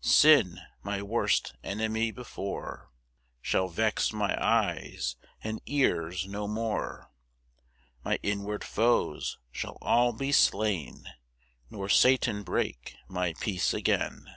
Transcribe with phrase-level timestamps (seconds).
[0.00, 2.90] 6 Sin, (my worst enemy before)
[3.42, 7.10] Shall vex my eyes and ears no more;
[8.02, 11.04] My inward foes shall all be slain,
[11.68, 14.34] Nor Satan break my peace again.